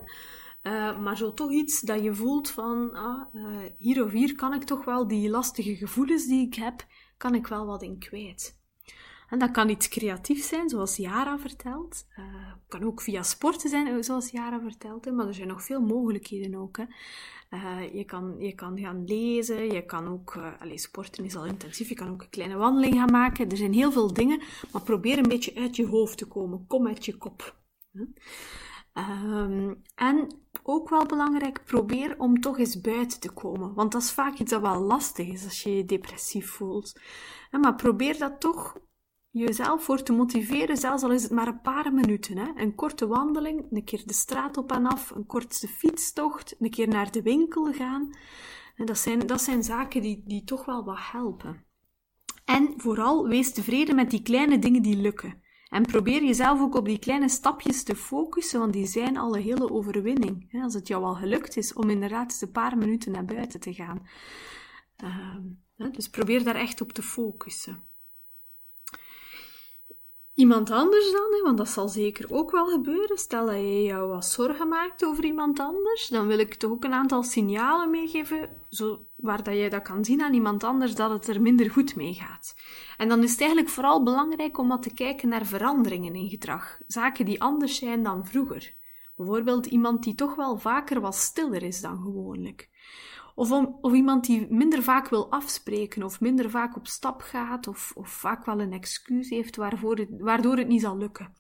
Uh, 0.69 0.99
maar 0.99 1.17
zo 1.17 1.35
toch 1.35 1.51
iets 1.51 1.81
dat 1.81 2.03
je 2.03 2.15
voelt 2.15 2.51
van, 2.51 2.95
ah, 2.95 3.35
uh, 3.35 3.57
hier 3.79 4.05
of 4.05 4.11
hier 4.11 4.35
kan 4.35 4.55
ik 4.55 4.65
toch 4.65 4.85
wel 4.85 5.09
die 5.09 5.31
lastige 5.31 5.77
gevoelens 5.77 6.27
die 6.27 6.47
ik 6.47 6.55
heb, 6.55 6.87
kan 7.17 7.35
ik 7.35 7.47
wel 7.47 7.67
wat 7.67 7.83
in 7.83 7.99
kwijt. 7.99 8.57
En 9.29 9.39
dat 9.39 9.51
kan 9.51 9.69
iets 9.69 9.89
creatiefs 9.89 10.49
zijn, 10.49 10.69
zoals 10.69 10.97
Jara 10.97 11.39
vertelt. 11.39 12.07
Uh, 12.19 12.25
kan 12.69 12.85
ook 12.85 13.01
via 13.01 13.23
sporten 13.23 13.71
zijn, 13.71 14.05
zoals 14.05 14.31
Jara 14.31 14.61
vertelt. 14.61 15.13
Maar 15.13 15.27
er 15.27 15.35
zijn 15.35 15.49
nog 15.49 15.65
veel 15.65 15.81
mogelijkheden 15.81 16.55
ook. 16.55 16.77
Hè. 16.77 16.85
Je, 17.93 18.05
kan, 18.05 18.37
je 18.39 18.55
kan 18.55 18.79
gaan 18.79 19.05
lezen, 19.05 19.73
je 19.73 19.85
kan 19.85 20.09
ook... 20.09 20.35
Uh, 20.35 20.61
allez, 20.61 20.83
sporten 20.83 21.25
is 21.25 21.37
al 21.37 21.47
intensief, 21.47 21.89
je 21.89 21.95
kan 21.95 22.09
ook 22.09 22.23
een 22.23 22.29
kleine 22.29 22.57
wandeling 22.57 22.95
gaan 22.95 23.11
maken. 23.11 23.51
Er 23.51 23.57
zijn 23.57 23.73
heel 23.73 23.93
veel 23.93 24.13
dingen, 24.13 24.41
maar 24.73 24.83
probeer 24.83 25.19
een 25.19 25.29
beetje 25.29 25.55
uit 25.55 25.77
je 25.77 25.87
hoofd 25.87 26.19
te 26.19 26.27
komen. 26.27 26.67
Kom 26.67 26.87
uit 26.87 27.05
je 27.05 27.17
kop. 27.17 27.57
Um, 28.99 29.83
en 29.95 30.26
ook 30.62 30.88
wel 30.88 31.07
belangrijk, 31.07 31.64
probeer 31.64 32.19
om 32.19 32.40
toch 32.40 32.59
eens 32.59 32.81
buiten 32.81 33.21
te 33.21 33.31
komen. 33.33 33.75
Want 33.75 33.93
dat 33.93 34.02
is 34.02 34.12
vaak 34.12 34.38
iets 34.38 34.50
dat 34.50 34.61
wel 34.61 34.81
lastig 34.81 35.28
is 35.28 35.45
als 35.45 35.62
je 35.62 35.76
je 35.76 35.85
depressief 35.85 36.50
voelt. 36.50 37.00
Maar 37.50 37.75
probeer 37.75 38.19
dat 38.19 38.40
toch 38.40 38.76
jezelf 39.31 39.85
voor 39.85 40.02
te 40.02 40.12
motiveren, 40.12 40.76
zelfs 40.76 41.02
al 41.02 41.12
is 41.12 41.23
het 41.23 41.33
maar 41.33 41.47
een 41.47 41.61
paar 41.61 41.93
minuten. 41.93 42.37
Hè? 42.37 42.50
Een 42.55 42.75
korte 42.75 43.07
wandeling, 43.07 43.67
een 43.71 43.85
keer 43.85 44.02
de 44.07 44.12
straat 44.12 44.57
op 44.57 44.73
en 44.73 44.87
af, 44.87 45.11
een 45.11 45.26
korte 45.26 45.69
fietstocht, 45.69 46.57
een 46.59 46.71
keer 46.71 46.88
naar 46.88 47.11
de 47.11 47.23
winkel 47.23 47.73
gaan. 47.73 48.17
Dat, 48.76 48.99
zijn, 48.99 49.26
dat 49.26 49.40
zijn 49.40 49.62
zaken 49.62 50.02
die, 50.02 50.23
die 50.26 50.45
toch 50.45 50.64
wel 50.64 50.85
wat 50.85 50.99
helpen. 50.99 51.64
En 52.45 52.75
vooral, 52.76 53.28
wees 53.28 53.52
tevreden 53.52 53.95
met 53.95 54.11
die 54.11 54.23
kleine 54.23 54.59
dingen 54.59 54.83
die 54.83 54.97
lukken. 54.97 55.43
En 55.69 55.83
probeer 55.83 56.25
jezelf 56.25 56.61
ook 56.61 56.75
op 56.75 56.85
die 56.85 56.99
kleine 56.99 57.29
stapjes 57.29 57.83
te 57.83 57.97
focussen, 57.97 58.61
want 58.61 58.73
die 58.73 58.87
zijn 58.87 59.17
al 59.17 59.37
een 59.37 59.43
hele 59.43 59.71
overwinning. 59.71 60.63
Als 60.63 60.75
het 60.75 60.89
jou 60.89 61.05
al 61.05 61.15
gelukt 61.15 61.57
is 61.57 61.73
om 61.73 61.91
inderdaad 61.91 62.39
een 62.41 62.51
paar 62.51 62.79
minuten 62.79 63.13
naar 63.13 63.25
buiten 63.25 63.61
te 63.61 63.75
gaan. 63.75 64.09
Ehm, 64.97 65.43
dus 65.93 66.09
probeer 66.09 66.45
daar 66.45 66.55
echt 66.55 66.81
op 66.81 66.93
te 66.93 67.03
focussen. 67.03 67.88
Iemand 70.38 70.71
anders 70.71 71.12
dan, 71.12 71.40
want 71.42 71.59
dat 71.59 71.68
zal 71.68 71.88
zeker 71.88 72.33
ook 72.33 72.50
wel 72.50 72.66
gebeuren. 72.66 73.18
Stel 73.18 73.47
dat 73.47 73.54
je 73.54 73.83
jou 73.83 74.09
wat 74.09 74.25
zorgen 74.25 74.68
maakt 74.68 75.04
over 75.04 75.25
iemand 75.25 75.61
anders, 75.61 76.09
dan 76.09 76.26
wil 76.26 76.38
ik 76.38 76.54
toch 76.54 76.71
ook 76.71 76.85
een 76.85 76.92
aantal 76.92 77.23
signalen 77.23 77.90
meegeven, 77.90 78.50
zo, 78.71 79.04
waar 79.16 79.42
dat 79.42 79.54
jij 79.54 79.68
dat 79.68 79.83
kan 79.83 80.04
zien 80.04 80.23
aan 80.23 80.35
iemand 80.35 80.64
anders, 80.64 80.95
dat 80.95 81.11
het 81.11 81.28
er 81.28 81.40
minder 81.40 81.71
goed 81.71 81.97
mee 81.97 82.14
gaat. 82.14 82.54
En 82.97 83.09
dan 83.09 83.23
is 83.23 83.30
het 83.30 83.40
eigenlijk 83.40 83.71
vooral 83.71 84.02
belangrijk 84.02 84.59
om 84.59 84.68
wat 84.68 84.83
te 84.83 84.95
kijken 84.95 85.28
naar 85.28 85.47
veranderingen 85.47 86.14
in 86.14 86.28
gedrag, 86.28 86.78
zaken 86.87 87.25
die 87.25 87.42
anders 87.42 87.76
zijn 87.76 88.02
dan 88.02 88.26
vroeger. 88.26 88.75
Bijvoorbeeld 89.16 89.66
iemand 89.66 90.02
die 90.02 90.14
toch 90.14 90.35
wel 90.35 90.59
vaker 90.59 91.00
wat 91.00 91.14
stiller 91.14 91.62
is 91.62 91.80
dan 91.80 92.02
gewoonlijk. 92.02 92.68
Of, 93.38 93.52
of 93.80 93.92
iemand 93.92 94.25
die 94.25 94.47
minder 94.50 94.83
vaak 94.83 95.09
wil 95.09 95.30
afspreken, 95.30 96.02
of 96.02 96.21
minder 96.21 96.50
vaak 96.50 96.76
op 96.76 96.87
stap 96.87 97.21
gaat, 97.21 97.66
of, 97.66 97.92
of 97.95 98.09
vaak 98.09 98.45
wel 98.45 98.61
een 98.61 98.73
excuus 98.73 99.30
heeft 99.30 99.57
waarvoor 99.57 100.07
waardoor 100.18 100.57
het 100.57 100.68
niet 100.68 100.80
zal 100.80 100.97
lukken. 100.97 101.35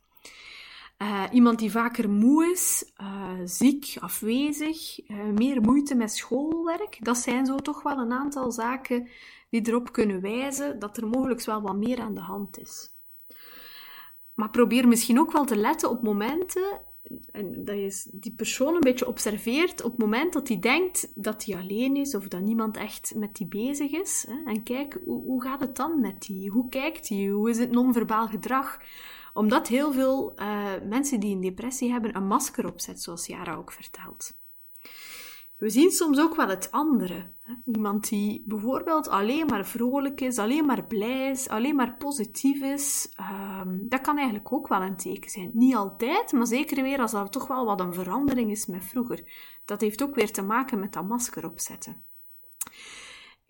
Uh, 0.98 1.24
iemand 1.32 1.58
die 1.58 1.70
vaker 1.70 2.10
moe 2.10 2.50
is, 2.50 2.92
uh, 3.00 3.30
ziek, 3.44 3.96
afwezig, 4.00 5.08
uh, 5.10 5.24
meer 5.24 5.60
moeite 5.60 5.94
met 5.94 6.12
schoolwerk. 6.12 7.04
Dat 7.04 7.18
zijn 7.18 7.46
zo 7.46 7.56
toch 7.56 7.82
wel 7.82 7.98
een 7.98 8.12
aantal 8.12 8.52
zaken 8.52 9.08
die 9.50 9.68
erop 9.68 9.92
kunnen 9.92 10.20
wijzen 10.20 10.78
dat 10.78 10.96
er 10.96 11.06
mogelijk 11.06 11.44
wel 11.44 11.62
wat 11.62 11.76
meer 11.76 12.00
aan 12.00 12.14
de 12.14 12.20
hand 12.20 12.58
is. 12.58 12.92
Maar 14.34 14.50
probeer 14.50 14.88
misschien 14.88 15.20
ook 15.20 15.32
wel 15.32 15.44
te 15.44 15.56
letten 15.56 15.90
op 15.90 16.02
momenten 16.02 16.80
en 17.32 17.64
dat 17.64 17.76
je 17.76 18.10
die 18.12 18.32
persoon 18.32 18.74
een 18.74 18.80
beetje 18.80 19.06
observeert 19.06 19.82
op 19.82 19.90
het 19.90 20.00
moment 20.00 20.32
dat 20.32 20.48
hij 20.48 20.58
denkt 20.58 21.12
dat 21.14 21.44
hij 21.44 21.56
alleen 21.56 21.96
is 21.96 22.14
of 22.14 22.28
dat 22.28 22.40
niemand 22.40 22.76
echt 22.76 23.14
met 23.14 23.36
die 23.36 23.46
bezig 23.46 23.90
is. 23.90 24.26
Hè? 24.28 24.52
En 24.52 24.62
kijk, 24.62 25.00
hoe, 25.04 25.22
hoe 25.22 25.42
gaat 25.42 25.60
het 25.60 25.76
dan 25.76 26.00
met 26.00 26.22
die? 26.22 26.50
Hoe 26.50 26.68
kijkt 26.68 27.08
hij? 27.08 27.26
Hoe 27.26 27.50
is 27.50 27.58
het 27.58 27.70
non-verbaal 27.70 28.28
gedrag? 28.28 28.80
Omdat 29.32 29.68
heel 29.68 29.92
veel 29.92 30.32
uh, 30.36 30.72
mensen 30.88 31.20
die 31.20 31.34
een 31.34 31.40
depressie 31.40 31.90
hebben 31.90 32.16
een 32.16 32.26
masker 32.26 32.66
opzet, 32.66 33.02
zoals 33.02 33.26
Jara 33.26 33.54
ook 33.54 33.72
vertelt. 33.72 34.36
We 35.58 35.70
zien 35.70 35.90
soms 35.90 36.20
ook 36.20 36.36
wel 36.36 36.48
het 36.48 36.70
andere. 36.70 37.30
Iemand 37.64 38.08
die 38.08 38.44
bijvoorbeeld 38.46 39.08
alleen 39.08 39.46
maar 39.46 39.66
vrolijk 39.66 40.20
is, 40.20 40.38
alleen 40.38 40.66
maar 40.66 40.86
blij 40.86 41.30
is, 41.30 41.48
alleen 41.48 41.74
maar 41.74 41.96
positief 41.96 42.62
is. 42.62 43.08
Um, 43.60 43.86
dat 43.88 44.00
kan 44.00 44.16
eigenlijk 44.16 44.52
ook 44.52 44.68
wel 44.68 44.82
een 44.82 44.96
teken 44.96 45.30
zijn. 45.30 45.50
Niet 45.52 45.74
altijd, 45.74 46.32
maar 46.32 46.46
zeker 46.46 46.82
weer 46.82 47.00
als 47.00 47.12
er 47.12 47.30
toch 47.30 47.46
wel 47.46 47.64
wat 47.64 47.80
een 47.80 47.94
verandering 47.94 48.50
is 48.50 48.66
met 48.66 48.84
vroeger. 48.84 49.32
Dat 49.64 49.80
heeft 49.80 50.02
ook 50.02 50.14
weer 50.14 50.32
te 50.32 50.42
maken 50.42 50.80
met 50.80 50.92
dat 50.92 51.08
masker 51.08 51.44
opzetten. 51.44 52.04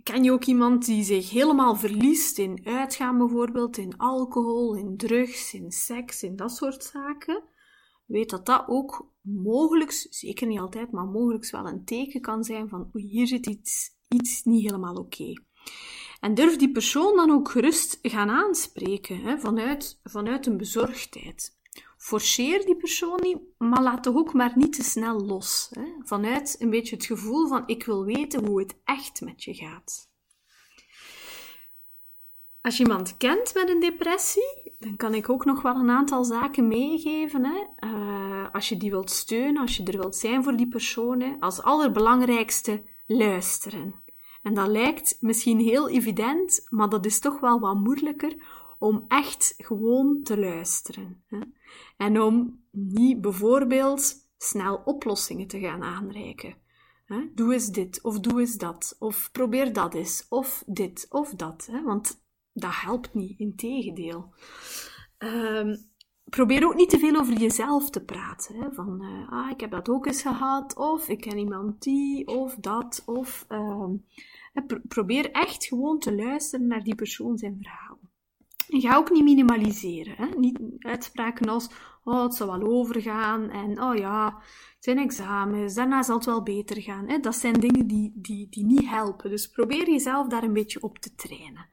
Ken 0.03 0.25
je 0.25 0.33
ook 0.33 0.45
iemand 0.45 0.85
die 0.85 1.05
zich 1.05 1.31
helemaal 1.31 1.77
verliest 1.77 2.39
in 2.39 2.61
uitgaan 2.65 3.19
bijvoorbeeld, 3.19 3.77
in 3.77 3.97
alcohol, 3.97 4.75
in 4.75 4.97
drugs, 4.97 5.55
in 5.55 5.73
seks, 5.73 6.23
in 6.23 6.37
dat 6.37 6.57
soort 6.57 6.85
zaken? 6.85 7.43
Weet 8.09 8.31
dat 8.31 8.47
dat 8.47 8.65
ook 8.67 9.13
mogelijk, 9.21 10.07
zeker 10.11 10.47
niet 10.47 10.59
altijd, 10.59 10.91
maar 10.93 11.07
mogelijk 11.07 11.51
wel 11.51 11.67
een 11.67 11.85
teken 11.85 12.21
kan 12.21 12.45
zijn 12.45 12.69
van 12.69 12.91
hier 12.93 13.27
zit 13.27 13.47
iets, 13.47 13.91
iets 14.09 14.45
niet 14.45 14.63
helemaal 14.63 14.95
oké. 14.95 15.33
En 16.21 16.35
durf 16.35 16.57
die 16.57 16.73
persoon 16.73 17.17
dan 17.17 17.31
ook 17.31 17.51
gerust 17.51 17.99
gaan 18.03 18.31
aanspreken, 18.31 19.21
hè, 19.21 19.39
vanuit, 19.39 20.01
vanuit 20.03 20.47
een 20.47 20.57
bezorgdheid. 20.57 21.57
Forceer 21.97 22.65
die 22.65 22.77
persoon 22.77 23.19
niet, 23.23 23.39
maar 23.59 23.83
laat 23.83 24.05
de 24.05 24.15
ook 24.15 24.33
maar 24.33 24.53
niet 24.55 24.73
te 24.73 24.83
snel 24.83 25.21
los. 25.21 25.69
Hè, 25.71 25.85
vanuit 26.03 26.57
een 26.59 26.71
beetje 26.71 26.97
het 26.97 27.05
gevoel 27.05 27.49
van 27.49 27.63
ik 27.67 27.85
wil 27.85 28.05
weten 28.05 28.47
hoe 28.47 28.59
het 28.59 28.81
echt 28.85 29.21
met 29.21 29.45
je 29.45 29.55
gaat. 29.55 30.08
Als 32.61 32.77
je 32.77 32.83
iemand 32.83 33.17
kent 33.17 33.55
met 33.55 33.69
een 33.69 33.81
depressie, 33.81 34.77
dan 34.79 34.97
kan 34.97 35.15
ik 35.15 35.31
ook 35.31 35.45
nog 35.45 35.63
wel 35.63 35.75
een 35.75 35.91
aantal 35.91 36.25
zaken 36.25 36.69
meegeven. 36.69 37.45
Hè. 37.45 37.89
Uh, 37.89 38.55
als 38.55 38.69
je 38.69 38.77
die 38.77 38.91
wilt 38.91 39.11
steunen, 39.11 39.63
als 39.63 39.77
je 39.77 39.83
er 39.83 39.99
wilt 39.99 40.17
zijn 40.17 40.45
voor 40.45 40.57
die 40.57 40.69
persoon, 40.69 41.41
als 41.41 41.63
allerbelangrijkste 41.63 42.83
luisteren. 43.07 43.95
En 44.43 44.55
dat 44.55 44.69
lijkt 44.69 45.17
misschien 45.21 45.59
heel 45.59 45.89
evident, 45.89 46.67
maar 46.69 46.89
dat 46.89 47.07
is 47.07 47.21
toch 47.21 47.41
wel 47.41 47.61
wat 47.61 47.75
moeilijker 47.75 48.37
om 48.79 49.05
echt 49.09 49.55
gewoon 49.57 50.23
te 50.23 50.39
luisteren. 50.39 51.23
Hè. 51.27 51.39
En 51.97 52.21
om 52.21 52.61
niet 52.71 53.21
bijvoorbeeld 53.21 54.15
snel 54.39 54.83
oplossingen 54.85 55.47
te 55.47 55.61
gaan 55.61 55.83
aanreiken. 55.83 56.55
Doe 57.35 57.53
eens 57.53 57.71
dit, 57.71 58.03
of 58.03 58.21
doe 58.21 58.41
eens 58.41 58.57
dat, 58.57 58.97
of 58.99 59.29
probeer 59.33 59.73
dat 59.73 59.95
eens, 59.95 60.27
of 60.29 60.63
dit, 60.67 61.07
of 61.11 61.31
dat. 61.31 61.69
Want 61.85 62.21
dat 62.61 62.75
helpt 62.75 63.15
niet, 63.15 63.39
integendeel. 63.39 64.33
Um, 65.19 65.77
probeer 66.25 66.67
ook 66.67 66.75
niet 66.75 66.91
te 66.91 66.99
veel 66.99 67.17
over 67.17 67.35
jezelf 67.35 67.91
te 67.91 68.05
praten. 68.05 68.57
Hè? 68.57 68.73
Van, 68.73 69.05
uh, 69.05 69.33
ah, 69.33 69.51
ik 69.51 69.61
heb 69.61 69.71
dat 69.71 69.89
ook 69.89 70.07
eens 70.07 70.23
gehad, 70.23 70.77
of 70.77 71.09
ik 71.09 71.21
ken 71.21 71.39
iemand 71.39 71.83
die, 71.83 72.27
of 72.27 72.55
dat, 72.55 73.03
of... 73.07 73.47
Um, 73.49 74.05
probeer 74.89 75.31
echt 75.31 75.65
gewoon 75.65 75.99
te 75.99 76.15
luisteren 76.15 76.67
naar 76.67 76.83
die 76.83 76.95
persoon 76.95 77.39
zijn 77.39 77.59
verhaal. 77.63 77.99
En 78.69 78.81
ga 78.81 78.97
ook 78.97 79.11
niet 79.11 79.25
minimaliseren. 79.25 80.15
Hè? 80.17 80.27
Niet 80.39 80.61
uitspraken 80.79 81.49
als, 81.49 81.69
oh, 82.05 82.23
het 82.23 82.35
zal 82.35 82.59
wel 82.59 82.69
overgaan, 82.71 83.51
en 83.51 83.83
oh 83.83 83.97
ja, 83.97 84.25
het 84.75 84.85
zijn 84.85 84.99
examens, 84.99 85.75
daarna 85.75 86.03
zal 86.03 86.17
het 86.17 86.25
wel 86.25 86.43
beter 86.43 86.83
gaan. 86.83 87.09
Hè? 87.09 87.19
Dat 87.19 87.37
zijn 87.37 87.61
dingen 87.61 87.87
die, 87.87 88.13
die, 88.15 88.47
die 88.51 88.65
niet 88.65 88.89
helpen. 88.89 89.31
Dus 89.31 89.49
probeer 89.49 89.91
jezelf 89.91 90.29
daar 90.29 90.43
een 90.43 90.53
beetje 90.53 90.83
op 90.83 90.99
te 90.99 91.15
trainen. 91.15 91.67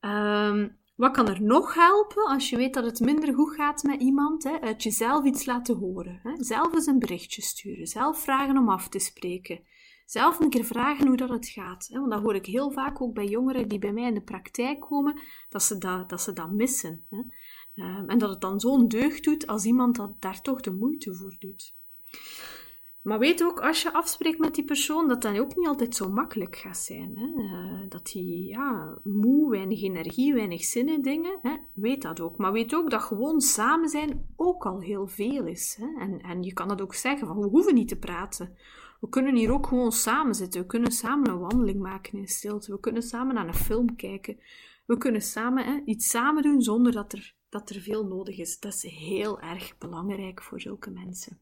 Um, 0.00 0.76
wat 0.96 1.12
kan 1.12 1.28
er 1.28 1.42
nog 1.42 1.74
helpen 1.74 2.26
als 2.26 2.50
je 2.50 2.56
weet 2.56 2.74
dat 2.74 2.84
het 2.84 3.00
minder 3.00 3.34
goed 3.34 3.54
gaat 3.54 3.82
met 3.82 4.00
iemand? 4.00 4.44
Hè? 4.44 4.60
Uit 4.60 4.82
jezelf 4.82 5.24
iets 5.24 5.46
laten 5.46 5.76
horen. 5.76 6.20
Hè? 6.22 6.44
Zelf 6.44 6.74
eens 6.74 6.86
een 6.86 6.98
berichtje 6.98 7.42
sturen. 7.42 7.86
Zelf 7.86 8.20
vragen 8.20 8.58
om 8.58 8.68
af 8.68 8.88
te 8.88 8.98
spreken. 8.98 9.60
Zelf 10.06 10.40
een 10.40 10.50
keer 10.50 10.64
vragen 10.64 11.06
hoe 11.06 11.16
dat 11.16 11.28
het 11.28 11.48
gaat. 11.48 11.88
Hè? 11.92 11.98
Want 11.98 12.12
dat 12.12 12.22
hoor 12.22 12.34
ik 12.34 12.46
heel 12.46 12.70
vaak 12.70 13.02
ook 13.02 13.14
bij 13.14 13.26
jongeren 13.26 13.68
die 13.68 13.78
bij 13.78 13.92
mij 13.92 14.06
in 14.06 14.14
de 14.14 14.22
praktijk 14.22 14.80
komen, 14.80 15.20
dat 15.48 15.62
ze 15.62 15.78
dat, 15.78 16.08
dat, 16.08 16.20
ze 16.20 16.32
dat 16.32 16.50
missen. 16.50 17.06
Hè? 17.10 17.18
Um, 17.84 18.08
en 18.08 18.18
dat 18.18 18.30
het 18.30 18.40
dan 18.40 18.60
zo'n 18.60 18.88
deugd 18.88 19.24
doet 19.24 19.46
als 19.46 19.64
iemand 19.64 19.96
dat 19.96 20.20
daar 20.20 20.40
toch 20.40 20.60
de 20.60 20.72
moeite 20.72 21.14
voor 21.14 21.36
doet. 21.38 21.76
Maar 23.02 23.18
weet 23.18 23.44
ook, 23.44 23.60
als 23.60 23.82
je 23.82 23.92
afspreekt 23.92 24.38
met 24.38 24.54
die 24.54 24.64
persoon, 24.64 25.08
dat 25.08 25.22
dat 25.22 25.38
ook 25.38 25.56
niet 25.56 25.66
altijd 25.66 25.94
zo 25.94 26.10
makkelijk 26.10 26.56
gaat 26.56 26.76
zijn. 26.76 27.16
Hè? 27.16 27.42
Uh, 27.42 27.88
dat 27.88 28.06
die 28.06 28.46
ja, 28.46 28.98
moe, 29.04 29.50
weinig 29.50 29.82
energie, 29.82 30.34
weinig 30.34 30.64
zin 30.64 30.88
in 30.88 31.02
dingen. 31.02 31.38
Hè? 31.42 31.56
Weet 31.74 32.02
dat 32.02 32.20
ook. 32.20 32.36
Maar 32.36 32.52
weet 32.52 32.74
ook 32.74 32.90
dat 32.90 33.02
gewoon 33.02 33.40
samen 33.40 33.88
zijn 33.88 34.26
ook 34.36 34.66
al 34.66 34.80
heel 34.80 35.06
veel 35.06 35.46
is. 35.46 35.76
Hè? 35.80 36.00
En, 36.04 36.20
en 36.20 36.42
je 36.42 36.52
kan 36.52 36.68
dat 36.68 36.80
ook 36.80 36.94
zeggen, 36.94 37.26
van, 37.26 37.38
we 37.38 37.46
hoeven 37.46 37.74
niet 37.74 37.88
te 37.88 37.98
praten. 37.98 38.56
We 39.00 39.08
kunnen 39.08 39.34
hier 39.34 39.52
ook 39.52 39.66
gewoon 39.66 39.92
samen 39.92 40.34
zitten. 40.34 40.60
We 40.60 40.66
kunnen 40.66 40.92
samen 40.92 41.30
een 41.30 41.38
wandeling 41.38 41.80
maken 41.80 42.18
in 42.18 42.28
stilte. 42.28 42.72
We 42.72 42.80
kunnen 42.80 43.02
samen 43.02 43.34
naar 43.34 43.46
een 43.46 43.54
film 43.54 43.96
kijken. 43.96 44.40
We 44.86 44.98
kunnen 44.98 45.22
samen 45.22 45.64
hè, 45.64 45.80
iets 45.84 46.08
samen 46.08 46.42
doen 46.42 46.62
zonder 46.62 46.92
dat 46.92 47.12
er, 47.12 47.34
dat 47.48 47.70
er 47.70 47.80
veel 47.80 48.06
nodig 48.06 48.38
is. 48.38 48.60
Dat 48.60 48.74
is 48.74 48.82
heel 48.82 49.40
erg 49.40 49.78
belangrijk 49.78 50.42
voor 50.42 50.60
zulke 50.60 50.90
mensen. 50.90 51.38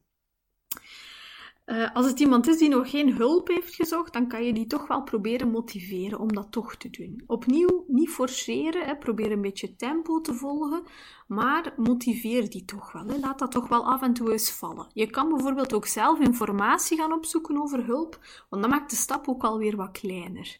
Uh, 1.67 1.95
als 1.95 2.05
het 2.05 2.19
iemand 2.19 2.47
is 2.47 2.57
die 2.57 2.69
nog 2.69 2.89
geen 2.89 3.15
hulp 3.15 3.47
heeft 3.47 3.75
gezocht, 3.75 4.13
dan 4.13 4.27
kan 4.27 4.43
je 4.43 4.53
die 4.53 4.67
toch 4.67 4.87
wel 4.87 5.03
proberen 5.03 5.51
motiveren 5.51 6.19
om 6.19 6.33
dat 6.33 6.51
toch 6.51 6.75
te 6.75 6.89
doen. 6.89 7.23
Opnieuw, 7.25 7.85
niet 7.87 8.09
forceren, 8.09 8.85
hè, 8.85 8.97
probeer 8.97 9.31
een 9.31 9.41
beetje 9.41 9.75
tempo 9.75 10.21
te 10.21 10.33
volgen, 10.33 10.83
maar 11.27 11.73
motiveer 11.77 12.49
die 12.49 12.65
toch 12.65 12.91
wel. 12.91 13.07
Hè. 13.07 13.17
Laat 13.17 13.39
dat 13.39 13.51
toch 13.51 13.67
wel 13.67 13.85
af 13.85 14.01
en 14.01 14.13
toe 14.13 14.31
eens 14.31 14.51
vallen. 14.51 14.87
Je 14.93 15.09
kan 15.09 15.29
bijvoorbeeld 15.29 15.73
ook 15.73 15.85
zelf 15.85 16.19
informatie 16.19 16.97
gaan 16.97 17.13
opzoeken 17.13 17.61
over 17.61 17.85
hulp, 17.85 18.19
want 18.49 18.61
dan 18.61 18.71
maakt 18.71 18.89
de 18.89 18.95
stap 18.95 19.27
ook 19.27 19.43
alweer 19.43 19.75
wat 19.75 19.91
kleiner. 19.91 20.57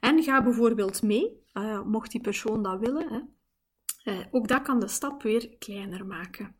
En 0.00 0.22
ga 0.22 0.42
bijvoorbeeld 0.42 1.02
mee, 1.02 1.42
uh, 1.54 1.82
mocht 1.82 2.10
die 2.10 2.20
persoon 2.20 2.62
dat 2.62 2.80
willen. 2.80 3.08
Hè. 3.08 3.20
Uh, 4.12 4.26
ook 4.30 4.48
dat 4.48 4.62
kan 4.62 4.80
de 4.80 4.88
stap 4.88 5.22
weer 5.22 5.56
kleiner 5.58 6.06
maken. 6.06 6.56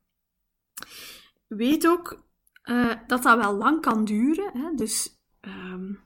Weet 1.46 1.88
ook 1.88 2.26
uh, 2.70 2.94
dat 3.06 3.22
dat 3.22 3.38
wel 3.38 3.54
lang 3.54 3.80
kan 3.80 4.04
duren. 4.04 4.50
Hè? 4.52 4.74
Dus 4.74 5.20
um, 5.40 6.00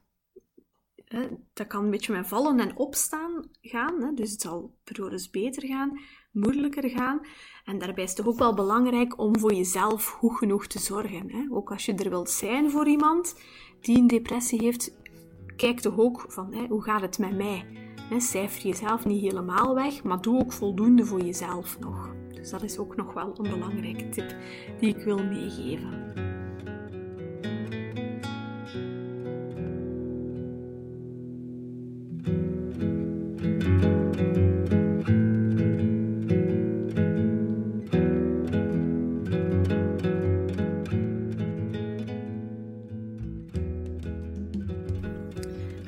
hè, 1.05 1.29
dat 1.53 1.67
kan 1.67 1.85
een 1.85 1.91
beetje 1.91 2.13
met 2.13 2.29
vallen 2.29 2.61
en 2.61 2.77
opstaan 2.77 3.45
gaan. 3.61 4.03
Hè? 4.03 4.13
Dus 4.15 4.31
het 4.31 4.41
zal 4.41 4.77
periodes 4.85 5.31
beter 5.31 5.67
gaan, 5.67 6.01
moeilijker 6.33 6.91
gaan. 6.91 7.21
En 7.65 7.79
daarbij 7.79 8.05
is 8.05 8.11
het 8.11 8.27
ook 8.27 8.39
wel 8.39 8.55
belangrijk 8.55 9.19
om 9.19 9.39
voor 9.39 9.55
jezelf 9.55 10.07
goed 10.07 10.37
genoeg 10.37 10.67
te 10.67 10.79
zorgen. 10.79 11.31
Hè? 11.31 11.47
Ook 11.51 11.71
als 11.71 11.87
je 11.87 11.95
er 11.95 12.11
wilt 12.11 12.31
zijn 12.31 12.71
voor 12.71 12.89
iemand 12.89 13.37
die 13.81 13.99
een 13.99 14.07
depressie 14.07 14.63
heeft, 14.63 14.97
kijk 15.57 15.81
toch 15.81 15.99
ook 15.99 16.25
van 16.29 16.55
hè, 16.55 16.67
hoe 16.67 16.83
gaat 16.83 17.01
het 17.01 17.19
met 17.19 17.37
mij? 17.37 17.67
Hè, 18.09 18.21
cijfer 18.21 18.63
jezelf 18.63 19.05
niet 19.05 19.21
helemaal 19.21 19.75
weg, 19.75 20.03
maar 20.03 20.21
doe 20.21 20.41
ook 20.41 20.53
voldoende 20.53 21.05
voor 21.05 21.21
jezelf 21.21 21.79
nog. 21.79 22.15
Dus 22.35 22.51
dat 22.51 22.63
is 22.63 22.79
ook 22.79 22.97
nog 22.97 23.13
wel 23.13 23.39
een 23.39 23.51
belangrijke 23.51 24.09
tip 24.09 24.37
die 24.79 24.97
ik 24.97 25.05
wil 25.05 25.25
meegeven. 25.25 26.32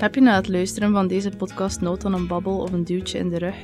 Heb 0.04 0.14
je 0.14 0.20
na 0.20 0.34
het 0.34 0.48
luisteren 0.48 0.92
van 0.92 1.06
deze 1.06 1.30
podcast 1.30 1.80
nood 1.80 2.04
aan 2.04 2.14
een 2.14 2.26
babbel 2.26 2.58
of 2.58 2.72
een 2.72 2.84
duwtje 2.84 3.18
in 3.18 3.28
de 3.28 3.38
rug? 3.38 3.56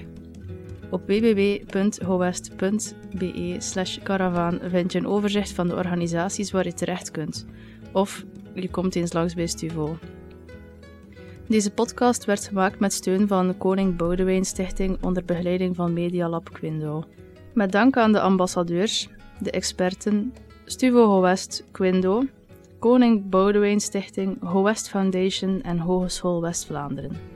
Op 0.91 1.07
www.howest.be 1.07 3.57
slash 3.59 3.99
caravan 3.99 4.61
vind 4.63 4.93
je 4.93 4.99
een 4.99 5.07
overzicht 5.07 5.53
van 5.53 5.69
de 5.69 5.75
organisaties 5.75 6.51
waar 6.51 6.65
je 6.65 6.75
terecht 6.75 7.11
kunt. 7.11 7.47
Of 7.93 8.25
je 8.55 8.71
komt 8.71 8.95
eens 8.95 9.13
langs 9.13 9.35
bij 9.35 9.47
Stuvo. 9.47 9.99
Deze 11.49 11.71
podcast 11.71 12.25
werd 12.25 12.49
gemaakt 12.49 12.79
met 12.79 12.93
steun 12.93 13.29
van 13.29 13.49
de 13.49 13.55
Koning 13.55 13.97
Boudewijn 13.97 14.45
Stichting 14.45 15.03
onder 15.03 15.25
begeleiding 15.25 15.77
van 15.77 15.93
Media 15.93 16.29
Lab 16.29 16.53
Quindo. 16.53 17.05
Met 17.55 17.73
dank 17.73 17.97
aan 17.97 18.13
de 18.13 18.21
ambassadeurs, 18.21 19.09
de 19.41 19.51
experten, 19.51 20.35
Stuvo 20.65 21.07
Howest 21.07 21.65
Quindo, 21.71 22.25
Koning 22.81 23.29
Boudewijn 23.29 23.81
Stichting, 23.81 24.39
Ho 24.43 24.63
West 24.63 24.89
Foundation 24.89 25.63
en 25.63 25.79
Hogeschool 25.79 26.41
West-Vlaanderen. 26.41 27.30